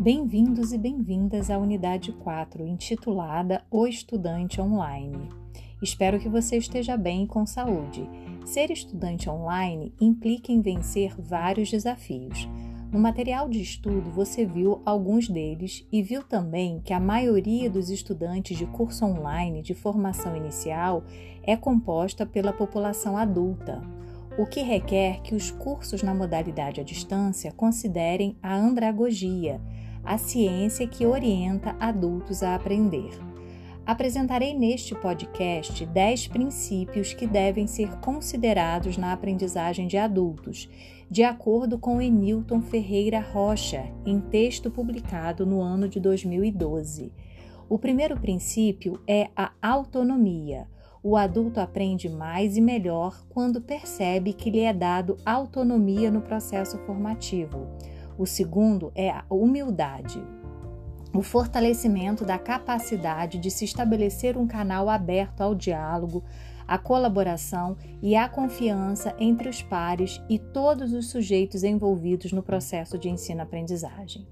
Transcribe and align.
Bem-vindos 0.00 0.72
e 0.72 0.78
bem-vindas 0.78 1.50
à 1.50 1.58
unidade 1.58 2.12
4, 2.12 2.64
intitulada 2.64 3.64
O 3.68 3.84
Estudante 3.84 4.60
Online. 4.60 5.28
Espero 5.82 6.20
que 6.20 6.28
você 6.28 6.56
esteja 6.56 6.96
bem 6.96 7.24
e 7.24 7.26
com 7.26 7.44
saúde. 7.44 8.08
Ser 8.46 8.70
estudante 8.70 9.28
online 9.28 9.92
implica 10.00 10.52
em 10.52 10.60
vencer 10.60 11.20
vários 11.20 11.68
desafios. 11.68 12.48
No 12.92 13.00
material 13.00 13.48
de 13.48 13.60
estudo 13.60 14.08
você 14.12 14.46
viu 14.46 14.80
alguns 14.86 15.28
deles 15.28 15.84
e 15.90 16.00
viu 16.00 16.22
também 16.22 16.80
que 16.80 16.92
a 16.92 17.00
maioria 17.00 17.68
dos 17.68 17.90
estudantes 17.90 18.56
de 18.56 18.66
curso 18.66 19.04
online 19.04 19.62
de 19.62 19.74
formação 19.74 20.36
inicial 20.36 21.02
é 21.42 21.56
composta 21.56 22.24
pela 22.24 22.52
população 22.52 23.16
adulta, 23.16 23.82
o 24.38 24.46
que 24.46 24.62
requer 24.62 25.22
que 25.22 25.34
os 25.34 25.50
cursos 25.50 26.04
na 26.04 26.14
modalidade 26.14 26.80
à 26.80 26.84
distância 26.84 27.50
considerem 27.50 28.36
a 28.40 28.54
andragogia 28.54 29.60
a 30.08 30.16
ciência 30.16 30.86
que 30.86 31.04
orienta 31.04 31.76
adultos 31.78 32.42
a 32.42 32.54
aprender. 32.54 33.10
Apresentarei 33.84 34.54
neste 34.54 34.94
podcast 34.94 35.84
10 35.84 36.28
princípios 36.28 37.12
que 37.12 37.26
devem 37.26 37.66
ser 37.66 37.94
considerados 38.00 38.96
na 38.96 39.12
aprendizagem 39.12 39.86
de 39.86 39.98
adultos, 39.98 40.66
de 41.10 41.22
acordo 41.22 41.78
com 41.78 42.00
Enilton 42.00 42.62
Ferreira 42.62 43.20
Rocha, 43.20 43.84
em 44.06 44.18
texto 44.18 44.70
publicado 44.70 45.44
no 45.44 45.60
ano 45.60 45.86
de 45.86 46.00
2012. 46.00 47.12
O 47.68 47.78
primeiro 47.78 48.18
princípio 48.18 48.98
é 49.06 49.28
a 49.36 49.52
autonomia. 49.60 50.66
O 51.02 51.18
adulto 51.18 51.60
aprende 51.60 52.08
mais 52.08 52.56
e 52.56 52.62
melhor 52.62 53.26
quando 53.28 53.60
percebe 53.60 54.32
que 54.32 54.48
lhe 54.48 54.60
é 54.60 54.72
dado 54.72 55.18
autonomia 55.26 56.10
no 56.10 56.22
processo 56.22 56.78
formativo. 56.86 57.68
O 58.18 58.26
segundo 58.26 58.90
é 58.96 59.10
a 59.10 59.24
humildade, 59.30 60.20
o 61.14 61.22
fortalecimento 61.22 62.24
da 62.24 62.36
capacidade 62.36 63.38
de 63.38 63.48
se 63.48 63.64
estabelecer 63.64 64.36
um 64.36 64.44
canal 64.44 64.88
aberto 64.88 65.40
ao 65.40 65.54
diálogo, 65.54 66.24
à 66.66 66.76
colaboração 66.76 67.76
e 68.02 68.16
à 68.16 68.28
confiança 68.28 69.14
entre 69.20 69.48
os 69.48 69.62
pares 69.62 70.20
e 70.28 70.36
todos 70.36 70.92
os 70.92 71.10
sujeitos 71.10 71.62
envolvidos 71.62 72.32
no 72.32 72.42
processo 72.42 72.98
de 72.98 73.08
ensino-aprendizagem. 73.08 74.26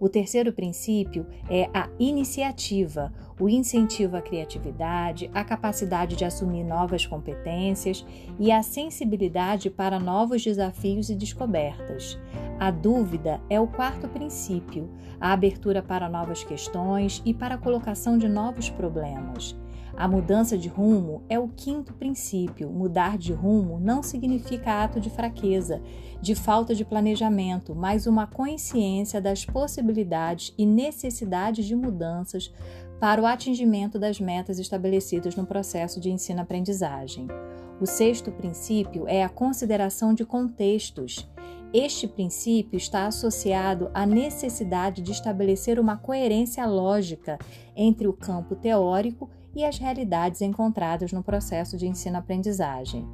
O 0.00 0.08
terceiro 0.08 0.50
princípio 0.50 1.26
é 1.50 1.68
a 1.74 1.90
iniciativa, 1.98 3.12
o 3.38 3.50
incentivo 3.50 4.16
à 4.16 4.22
criatividade, 4.22 5.30
a 5.34 5.44
capacidade 5.44 6.16
de 6.16 6.24
assumir 6.24 6.64
novas 6.64 7.04
competências 7.04 8.04
e 8.38 8.50
a 8.50 8.62
sensibilidade 8.62 9.68
para 9.68 10.00
novos 10.00 10.42
desafios 10.42 11.10
e 11.10 11.14
descobertas. 11.14 12.18
A 12.58 12.70
dúvida 12.70 13.42
é 13.50 13.60
o 13.60 13.66
quarto 13.66 14.08
princípio, 14.08 14.88
a 15.20 15.34
abertura 15.34 15.82
para 15.82 16.08
novas 16.08 16.42
questões 16.42 17.20
e 17.22 17.34
para 17.34 17.56
a 17.56 17.58
colocação 17.58 18.16
de 18.16 18.26
novos 18.26 18.70
problemas. 18.70 19.54
A 20.00 20.08
mudança 20.08 20.56
de 20.56 20.66
rumo 20.66 21.22
é 21.28 21.38
o 21.38 21.46
quinto 21.46 21.92
princípio. 21.92 22.70
Mudar 22.70 23.18
de 23.18 23.34
rumo 23.34 23.78
não 23.78 24.02
significa 24.02 24.82
ato 24.82 24.98
de 24.98 25.10
fraqueza, 25.10 25.82
de 26.22 26.34
falta 26.34 26.74
de 26.74 26.86
planejamento, 26.86 27.74
mas 27.74 28.06
uma 28.06 28.26
consciência 28.26 29.20
das 29.20 29.44
possibilidades 29.44 30.54
e 30.56 30.64
necessidades 30.64 31.66
de 31.66 31.76
mudanças 31.76 32.50
para 32.98 33.20
o 33.20 33.26
atingimento 33.26 33.98
das 33.98 34.18
metas 34.18 34.58
estabelecidas 34.58 35.36
no 35.36 35.44
processo 35.44 36.00
de 36.00 36.10
ensino-aprendizagem. 36.10 37.28
O 37.78 37.84
sexto 37.84 38.32
princípio 38.32 39.06
é 39.06 39.22
a 39.22 39.28
consideração 39.28 40.14
de 40.14 40.24
contextos. 40.24 41.28
Este 41.74 42.08
princípio 42.08 42.78
está 42.78 43.06
associado 43.06 43.90
à 43.92 44.06
necessidade 44.06 45.02
de 45.02 45.12
estabelecer 45.12 45.78
uma 45.78 45.98
coerência 45.98 46.64
lógica 46.64 47.38
entre 47.76 48.08
o 48.08 48.14
campo 48.14 48.56
teórico 48.56 49.28
e 49.54 49.64
as 49.64 49.78
realidades 49.78 50.40
encontradas 50.40 51.12
no 51.12 51.22
processo 51.22 51.76
de 51.76 51.86
ensino-aprendizagem. 51.86 53.08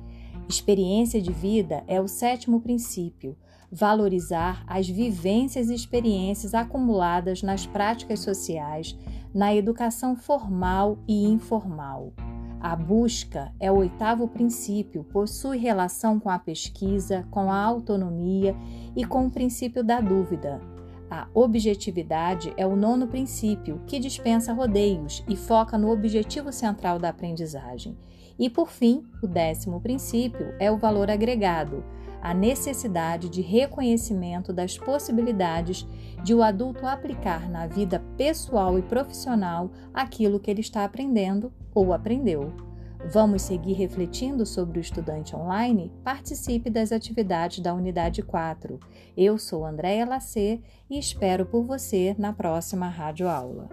Experiência 0.48 1.20
de 1.20 1.32
vida 1.32 1.82
é 1.86 2.00
o 2.00 2.06
sétimo 2.06 2.60
princípio, 2.60 3.36
valorizar 3.70 4.64
as 4.66 4.88
vivências 4.88 5.68
e 5.68 5.74
experiências 5.74 6.54
acumuladas 6.54 7.42
nas 7.42 7.66
práticas 7.66 8.20
sociais, 8.20 8.96
na 9.34 9.54
educação 9.54 10.16
formal 10.16 10.98
e 11.06 11.26
informal. 11.26 12.12
A 12.60 12.74
busca 12.74 13.52
é 13.60 13.70
o 13.70 13.76
oitavo 13.76 14.28
princípio, 14.28 15.04
possui 15.04 15.58
relação 15.58 16.18
com 16.18 16.30
a 16.30 16.38
pesquisa, 16.38 17.26
com 17.30 17.50
a 17.50 17.60
autonomia 17.60 18.56
e 18.94 19.04
com 19.04 19.26
o 19.26 19.30
princípio 19.30 19.84
da 19.84 20.00
dúvida. 20.00 20.60
A 21.10 21.28
objetividade 21.32 22.52
é 22.56 22.66
o 22.66 22.74
nono 22.74 23.06
princípio, 23.06 23.80
que 23.86 24.00
dispensa 24.00 24.52
rodeios 24.52 25.22
e 25.28 25.36
foca 25.36 25.78
no 25.78 25.90
objetivo 25.90 26.52
central 26.52 26.98
da 26.98 27.10
aprendizagem. 27.10 27.96
E, 28.38 28.50
por 28.50 28.70
fim, 28.70 29.04
o 29.22 29.26
décimo 29.26 29.80
princípio 29.80 30.52
é 30.58 30.70
o 30.70 30.76
valor 30.76 31.10
agregado, 31.10 31.84
a 32.20 32.34
necessidade 32.34 33.28
de 33.28 33.40
reconhecimento 33.40 34.52
das 34.52 34.76
possibilidades 34.76 35.86
de 36.24 36.34
o 36.34 36.42
adulto 36.42 36.84
aplicar 36.84 37.48
na 37.48 37.68
vida 37.68 38.02
pessoal 38.16 38.76
e 38.76 38.82
profissional 38.82 39.70
aquilo 39.94 40.40
que 40.40 40.50
ele 40.50 40.60
está 40.60 40.84
aprendendo 40.84 41.52
ou 41.72 41.92
aprendeu. 41.92 42.52
Vamos 43.12 43.42
seguir 43.42 43.74
refletindo 43.74 44.44
sobre 44.44 44.78
o 44.78 44.80
estudante 44.80 45.34
online? 45.36 45.92
Participe 46.02 46.68
das 46.68 46.90
atividades 46.90 47.60
da 47.60 47.72
Unidade 47.72 48.20
4. 48.20 48.80
Eu 49.16 49.38
sou 49.38 49.64
Andréia 49.64 50.04
Lacê 50.04 50.60
e 50.90 50.98
espero 50.98 51.46
por 51.46 51.62
você 51.62 52.16
na 52.18 52.32
próxima 52.32 52.88
rádio 52.88 53.28
aula. 53.28 53.68